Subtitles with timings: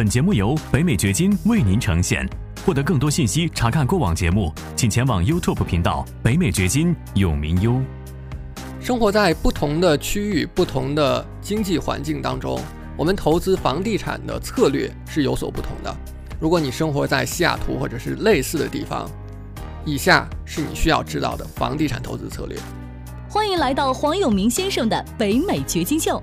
[0.00, 2.26] 本节目由北美掘金为您呈现。
[2.64, 7.78] 获得更多信息，查看过往节目，请前往 YouTube 频道“北美掘金”永明优。
[8.80, 12.58] 生活在不同的区域、不同的经济环境当中，
[12.96, 15.94] 我们投资房地产的策略是有所不同的。
[16.40, 19.06] 如果你生活在西雅图或者是类似的地方，
[19.84, 22.58] 以下是你需要知道的房地产投资策略。
[23.28, 26.22] 欢迎来到黄永明先生的北美掘金秀。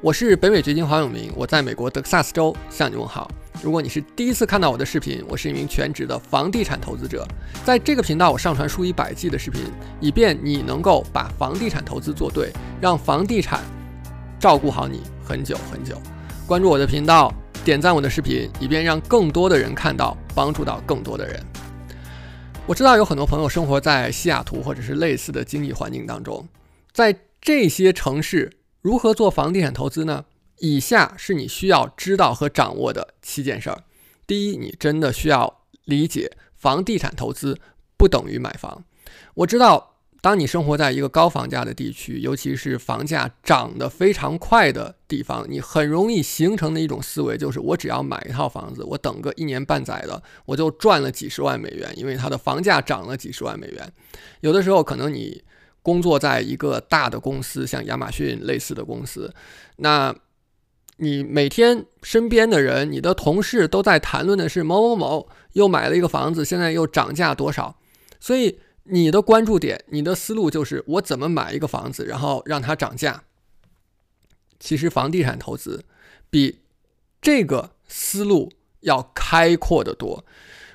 [0.00, 3.28] 我是北美掘金黄永明，我在美国德克萨斯州向你问好。
[3.60, 7.26] 如果你是第一次看到我的视频，我是一名全职的房地产投资者，
[7.64, 9.64] 在这个频道我上传数以百计的视频，
[10.00, 13.60] 以便你能够把房地产投资做对，让房地产
[14.38, 16.00] 照顾好你很久很久。
[16.46, 21.44] 关注我的频道，点赞我的视频，以便让更多的人看到，帮助到更多的人。
[22.66, 26.46] 我知道有很多朋友生活在西雅图或者是类似的经济环境当中，
[26.92, 30.24] 在这些城市如何做房地产投资呢？
[30.60, 33.84] 以下是你需要知道和掌握的七件事儿。
[34.26, 37.58] 第一，你真的需要理解，房地产投资
[37.96, 38.84] 不等于买房。
[39.34, 53.92] 我知道，当你生活在一个高房价的地区，尤其是房价涨得非常快的地方，你很容易形成的一种思维就是：我只要买一套房子，我等个一年半载的，我就赚了几十万美元，因为它的房价涨了几十万美元。
[54.40, 55.44] 有的时候，可能你
[55.82, 59.34] 工作在一个大的公司，像亚马逊类似的公司，
[59.76, 60.14] 那。
[61.00, 67.78] 你每天身边的人，你的同事都在谈论的是某某某又买了一个房子，现在又涨价多少，
[68.18, 73.22] 所以你的关注点、你的思路就是我怎么买一个房子，然后让它涨价。
[74.58, 75.84] 其实房地产投资
[76.30, 76.62] 比
[77.22, 80.24] 这个思路要开阔的多。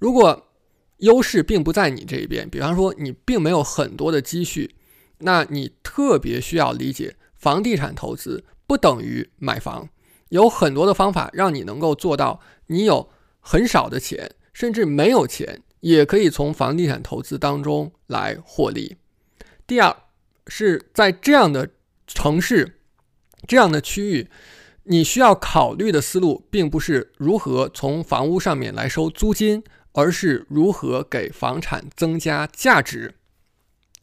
[0.00, 0.48] 如果
[0.96, 4.74] 优势并不在你这一边，比方说你并没有很多的积蓄，
[5.18, 9.88] 那你特别需要理解，房地产投资不等于买房。
[10.28, 13.08] 有很多的方法让你能够做到，你有
[13.40, 18.96] 很少的钱，甚至没有钱，也可以从房地产投资当中来获利。
[19.66, 19.96] 第二，
[20.46, 21.70] 是在这样的
[22.06, 22.80] 城市、
[23.46, 24.28] 这样的区域，
[24.84, 29.62] 你需要考虑的思路，并不是如何从房屋上面来收租金，
[29.92, 33.14] 而是如何给房产增加价值。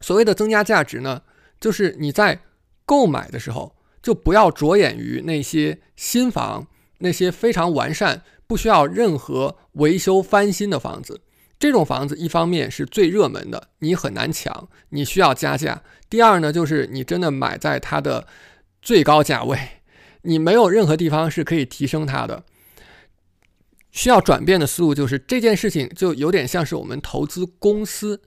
[0.00, 1.22] 所谓的增加价值呢，
[1.60, 2.40] 就是你在
[2.84, 3.76] 购买的时候。
[4.02, 6.66] 就不要着眼于那些新房，
[7.00, 11.20] 那些非常完善、不需要任何维修翻新的房子。
[11.58, 18.26] 这种房子一方面是最热门的，你很难抢，你需要加价；第二呢，就是你真的买在它的
[18.80, 19.58] 最高价位，
[20.22, 22.44] 你没有任何地方是可以提升它的。
[23.90, 28.22] 需要转变的思路就是这件事情就有点像是我们投资公司，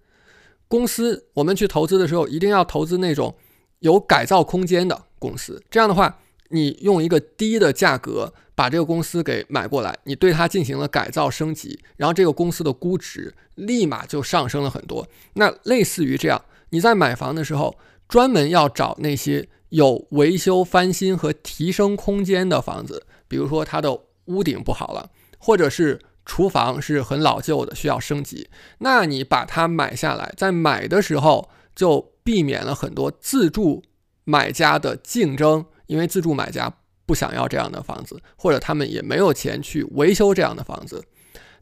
[0.67, 3.35] 公司我们去投资的时候，一定要投资那种
[3.79, 5.05] 有改造空间的。
[5.19, 6.19] 公司这样的话，
[6.49, 15.07] 你用一个低的价格把这个公司给买过来，你对它进行了改造升级，然后这个公司的估值立马就上升了很多。
[15.35, 17.77] 那类似于这样，你在买房的时候，
[18.09, 33.83] 专门要找那些有维修翻新和提升空间的房子，比如说它的屋顶不好了，或者是厨房是很老旧的需要升级，那你把它买下来，在买的时候就避免了很多自住。
[34.25, 36.73] 买家的竞争，因为自住买家
[37.05, 41.03] 不想要这样的房子，或者他们也没有钱去维修这样的房子。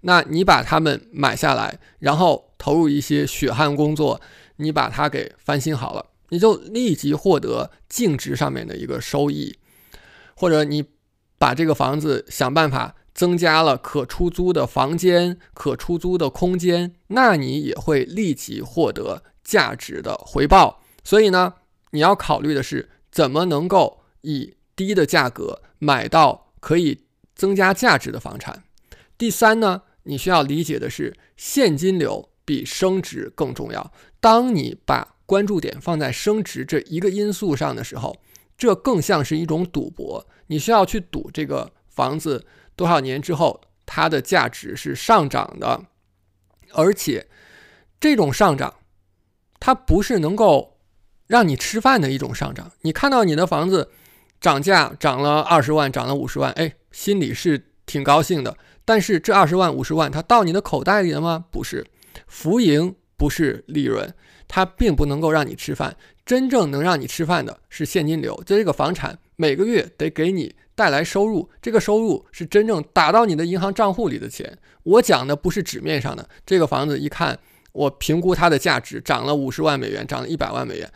[0.02, 4.22] 那你把他们买下来，然后投入一些血汗工作，
[4.58, 9.58] 你把它给翻新好了，你就立即获得净值上面的一个收益。
[10.36, 10.86] 或者你
[11.40, 20.82] 把这个房子想办法增加了可出租的房间、可出租的空间，那你也会立即获得价值的回报。
[21.04, 21.56] 所以呢？
[21.94, 27.04] 你要考虑的是怎么能够以低的价格买到可以
[27.36, 28.64] 增加价值的房产。
[29.18, 33.92] 第三呢，你需要理解的是现金流比升值更重要。
[34.22, 38.16] 当你把关注点放在升值这一个因素上的时候，
[38.58, 40.26] 这更像是一种赌博。
[40.48, 42.46] 你需要去赌这个房子
[42.82, 45.86] 多少年之后它的价值是上涨的，
[46.74, 47.28] 而且
[48.00, 48.74] 这种上涨
[49.60, 50.70] 它不是能够。
[51.28, 53.90] 让你吃饭的一种上涨，你看到你的房子
[54.42, 58.58] 涨价涨了二十万，涨了五十万，哎，心里是挺高兴的。
[58.84, 61.46] 但是这二十万、五十万，它到你的口袋里了吗？
[61.50, 61.88] 不是，
[62.28, 64.14] 浮盈不是利润，
[64.46, 65.96] 它并不能够让你吃饭。
[66.26, 74.58] 真正能让你吃饭的是现金流，就这个房产每个月得给你带来收入，这个收入是真正打到你的银行账户里的钱。
[74.82, 77.38] 我讲的不是纸面上的，这个房子一看，
[77.72, 80.92] 我评估它的价值涨了五十万美元，涨了一百万美元，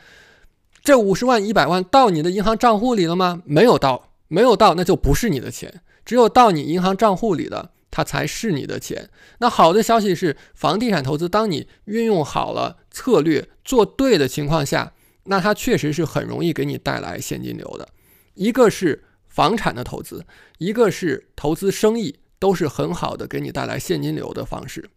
[0.83, 3.43] 这五十万、一百万到你的银行账户里了吗？
[3.45, 5.81] 没有到，没有到，那就不是你的钱。
[6.03, 7.69] 只有到你银行账户里的。
[7.91, 9.09] 它才是你的钱。
[9.37, 14.91] 那好的消息是，房地产投资，当你运用好了策略，做对的情况下，
[15.23, 17.87] 那它确实是很容易给你带来现金流的。
[18.33, 19.05] 一个是
[19.35, 20.25] 房产的投资，
[20.59, 24.89] 一个是投资生意，都是很好的给你带来现金流的方式。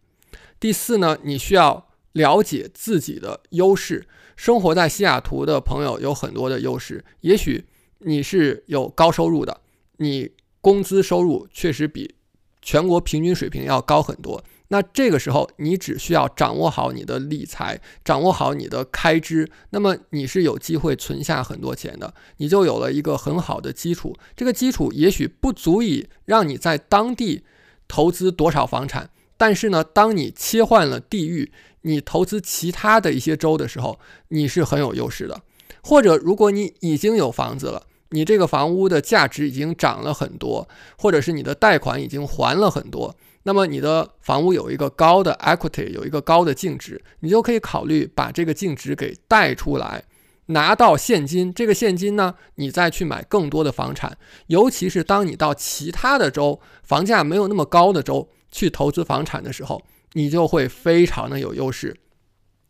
[0.61, 4.07] 第四呢，你需要了解自己的优势。
[4.37, 7.65] 生活在西雅图的朋友有很多的优势，也许
[7.99, 9.61] 你是有高收入的，
[9.97, 10.31] 你
[10.61, 12.15] 工资收入确实比。
[12.63, 24.15] 全国平均水平要高很多，那这个时候你只需要掌握好你的理财，掌握好你的开支，那么你是有机会存下很多钱的，你就有了一个很好的基础。
[24.37, 27.45] 这个基础也许不足以让你在当地
[27.89, 31.51] 投资多少房产，但是呢，当你切换了地域，
[31.83, 33.99] 你投资其他的一些州的时候，
[34.29, 35.43] 你是很有优势的。
[35.83, 37.85] 或者如果你已经有房子了。
[38.11, 40.67] 你这个房屋的价值已经涨了很多，
[40.97, 43.15] 或者是你的贷款已经还了很多，
[43.45, 50.05] 那么你的房屋有一个高的 equity，有一个高的净值，你就可以考虑把这个净值给贷出来，
[50.47, 51.53] 拿到现金。
[51.53, 54.19] 这个现金呢，你再去买更多的房产，
[54.49, 59.83] 尤其是当你到其他的州，房价没有那么高的州去投资房产的时候，
[60.13, 61.97] 你就会非常的有优势。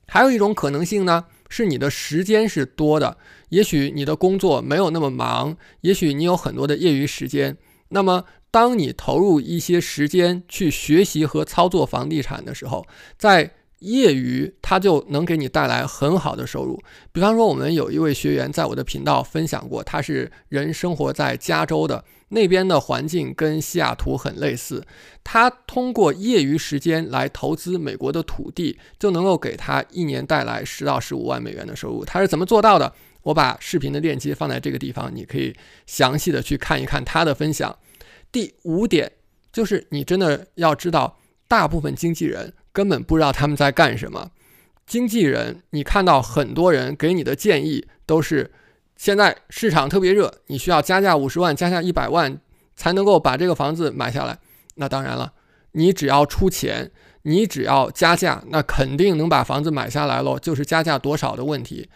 [0.07, 1.25] 还有一种可能性呢？
[1.51, 3.17] 是你的时间是多的，
[3.49, 7.57] 也许你的工作没有那么忙，也许你有很多的业余时间。
[7.89, 12.87] 那么，当你投入一些时间去学习和操作房地产的时候，
[13.17, 16.83] 在业余它就能给你带来很好的收入。
[17.13, 22.05] 比方说，我们有一位学员在我的频道分享过，他是人生活在加州的。
[22.31, 24.85] 那边的环境跟西雅图很类似，
[25.25, 32.05] 他通过业余时间来投资美国的土地，就能够给他一年带来十到十五万美元的收入。
[32.05, 32.93] 他是怎么做到的？
[33.29, 35.55] 我把视频的链接放在这个地方，你可以
[35.87, 37.79] 详细的去看一看他的分享。
[38.33, 39.13] 第五点
[39.53, 44.31] 就是，你真的要知道，大部分经纪人根本不知道他们在干什么。
[44.87, 48.51] 经纪人，你看到很多人给你的建议都是。
[48.97, 52.41] 现在市场特别热，你需要加价五十万，加价一百万
[52.75, 54.39] 才能够把这个房子买下来。
[54.77, 55.35] 那当然了，
[55.73, 56.91] 你只要出钱，
[57.23, 60.39] 你只要加价，那肯定能把房子买下来喽。
[60.39, 61.89] 就是加价多少的问题。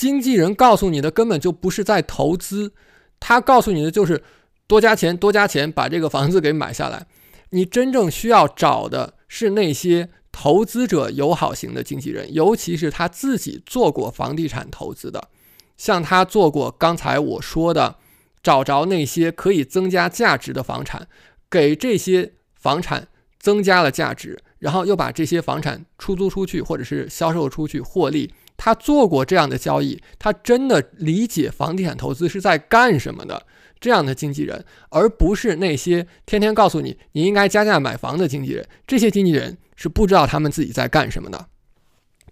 [0.00, 2.72] 经纪人告诉你的根本就不是在投资，
[3.20, 4.22] 他告诉你的就是
[4.66, 7.06] 多加钱，多加钱把这个房子给买下来。
[7.50, 15.28] 你真正需要找的是那些投资者友好型的经纪人，尤其是他自己做过房地产投资的。
[15.76, 17.96] 像他做过刚才我说的，
[18.42, 21.08] 找着那些可以增加价值的房产，
[21.50, 23.08] 给这些房产
[23.38, 28.32] 增加了价值，然后又把这些房产出租出去或者是销售出去获利。
[28.62, 33.46] 他做过这样的交易，他真的理解房地产投资是在干什么的。
[33.80, 38.68] 这样的经纪人，而不是那些天天告诉你你应该加价买房的经纪人。
[38.86, 41.46] 这些经纪人是不知道他们自己在干什么的。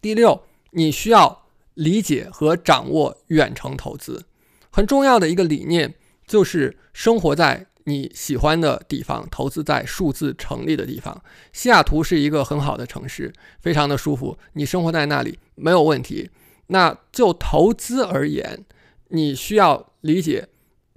[0.02, 0.42] 第六，
[0.72, 1.46] 你需要。
[1.78, 4.24] 理解和掌握远程投资，
[4.68, 5.94] 很重要的一个理念
[6.26, 11.22] 就是生活在你喜欢的地方，投资在数字成立的地方。
[11.54, 16.30] 西雅图是一个很好的城市，非常的舒服，你生活在那里没有问题。
[16.66, 18.64] 那就投资而言，
[19.08, 20.48] 你需要理解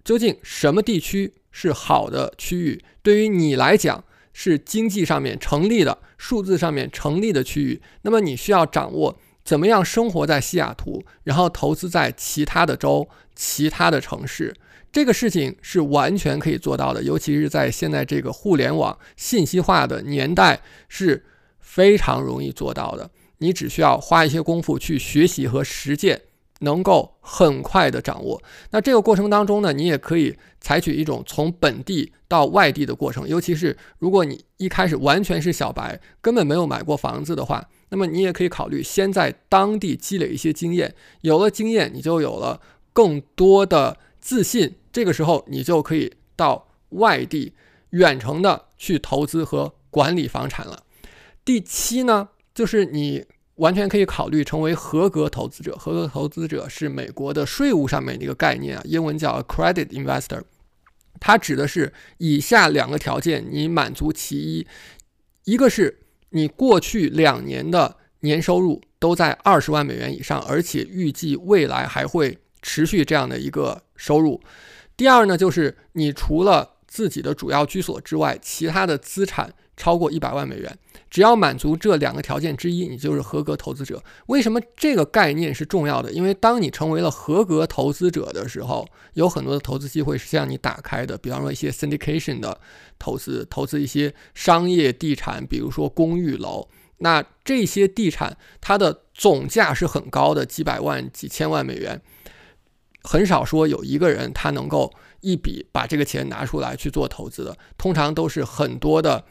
[0.03, 7.81] 究竟什么地区是好的区域，对于你来讲是经济上面成立的、数字上面成立的区域。
[8.01, 9.17] 那么你需要掌握。
[9.43, 14.53] 怎么样生活在西雅图，然后投资在其他的州、其他的城市，
[14.91, 17.01] 这个事情是完全可以做到的。
[17.03, 21.25] 尤其是在现在这个互联网信息化的年代，是
[21.59, 23.09] 非常容易做到的。
[23.37, 26.21] 你只需要花一些功夫去学习和实践，
[26.59, 28.41] 能够很快的掌握。
[28.71, 33.27] 那这个过程当中呢，你也可以采取一种从本地到外地的过程。
[33.27, 37.67] 尤其是如果你一开始完全是小白，根本没有买过房子的话。
[37.89, 42.61] 那么你也可以考虑先在当地积累一些经验，有了经验，你就有了
[42.93, 44.75] 更多的自信。
[44.91, 47.53] 这个时候，你就可以到外地
[47.91, 50.83] 远程的去投资和管理房产了。
[51.43, 55.75] 第七呢，就是你完全可以考虑成为合格投资者。
[55.75, 60.41] 合格投资者是美国的税务上面的一个概念啊，英文叫 Credit investor。
[61.19, 64.67] 它指的是以下两个条件，你满足其一，
[65.43, 74.39] 一个是你过去两年的年收入都在二十万美元以上，而且预计未来还会持续这样的一个收入；
[75.01, 80.77] 第二呢，就是你除了自己的主要居所之外，其他的资产超过一百万美元。
[81.09, 84.03] 只要满足这两个条件之一，你就是合格投资者。
[84.27, 86.11] 为什么这个概念是重要的？
[86.11, 91.17] 因为当你成为了合格投资者的时候，有很多的投资机会是向你打开的。
[91.17, 92.55] 比方说一些 syndication 的
[92.99, 96.69] 投资，投资一些商业地产，比如说公寓楼。
[96.99, 101.99] 那这些地产它的总价是很高的，几百万、几千万美元。
[103.03, 109.25] 很少说有一个人他能够一笔把这个钱拿出来去做投资的，通常都是很多的。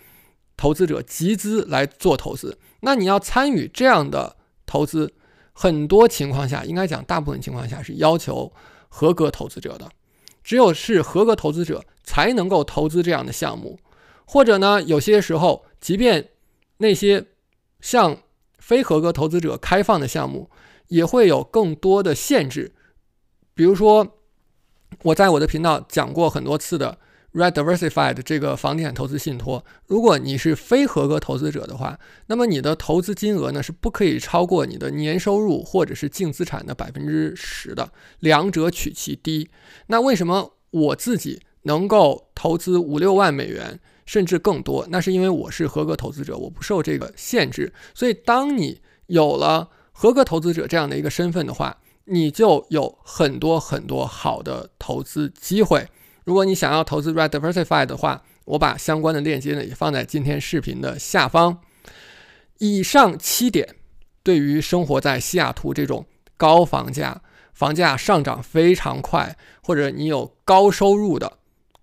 [0.57, 4.37] 投资者集资来做投资，那你要参与这样的
[4.67, 5.11] 投资，
[5.55, 8.53] 很多情况下，应该讲大部分情况下是要求
[8.91, 9.89] 合格投资者的，
[10.45, 13.79] 只有是合格投资者才能够投资这样的项目，
[14.27, 16.29] 或者呢，有些时候，即便
[16.77, 17.25] 那些
[17.81, 18.19] 向
[18.59, 20.50] 非合格投资者开放的项目，
[20.89, 22.75] 也会有更多的限制，
[23.61, 24.17] 比如说，
[25.02, 26.97] 我在我的频道讲过很多次的。
[27.35, 39.50] Red Diversified 这个房地产投资信托，如果你是非合格投资者的话，那么你的投资金额呢是不可以超过你的年收入或者是净资产的百分之十的，两者取其低。
[39.88, 44.87] 那为什么我自己能够投资五六万美元甚至更多？
[44.88, 47.71] 那是因为我是合格投资者，我不受这个限制。
[47.95, 51.79] 所以，当你有了合格投资者这样的一个身份的话，
[52.12, 55.88] 你就有很多很多好的投资机会。
[56.25, 61.61] 如果你想要投资 Red Diversified 的话，我把相关的链接呢也放在今天视频的下方。
[62.59, 63.76] 以上七点，
[64.25, 66.05] 对于生活在西雅图这种
[66.37, 67.23] 高房价、
[67.55, 71.38] 房价上涨非常快，或者你有高收入的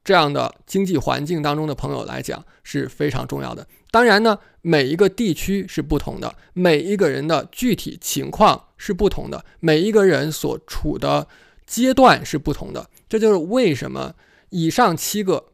[0.08, 3.68] 这样的经济环境当中的朋友来讲是非常重要的。
[3.92, 11.28] 当然呢，每一个地区是不同的，每一个人的具体情况是不同的，每一个人所处的
[11.66, 12.90] 阶段是不同的。
[13.10, 14.14] 这就是为什么。
[14.52, 15.48] 以上七个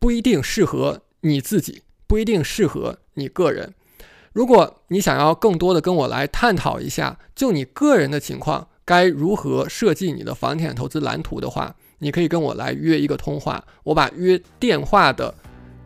[0.00, 3.72] 不一定适合你自己，不一定适合你个人。
[4.32, 13.64] 如果你想要更多的跟我来探讨一下，就你个人的情况该如何设计你的房地产投资蓝图的话，你可以跟我来约一个通话。
[13.82, 15.34] 我把约电话的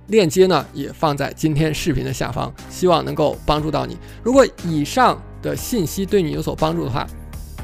[0.08, 3.96] 链接呢也放在今天视频的下方，希望能够帮助到你。
[4.22, 7.06] 如果以上的信息对你有所帮助的话，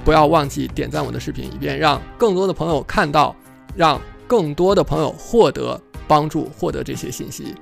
[0.05, 3.35] 不要忘记点赞我的视频，以便让更多的朋友看到，
[3.77, 4.01] 让。
[4.27, 7.55] 更多的朋友获得帮助，获得这些信息。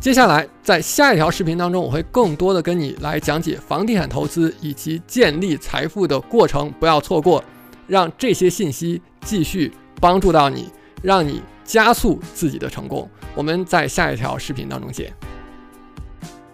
[0.00, 7.44] 接下来，在下一条视频当中，我会更多的跟你来讲解房地产投资以及建立财富的过程，不要错过，
[7.92, 9.70] 让这些信息继续
[10.00, 10.70] 帮助到你，
[11.02, 13.06] 让你加速自己的成功。
[13.34, 15.12] 我们在下一条视频当中见。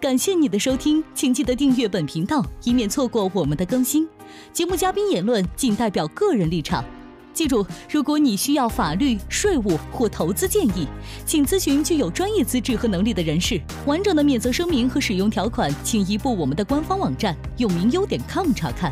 [0.01, 4.05] 感谢你的收听，请记得订阅本频道，以免错过我们的更新。
[4.51, 6.83] 节目嘉宾言论仅代表个人立场。
[7.31, 10.85] 记住，如果你需要法律、税务或投资建议，
[11.25, 13.61] 请咨询具有专业资质和能力的人士。
[13.85, 18.91] 完整的免责声明和使用条款，请移步我们的官方网站永明优点 com 查看。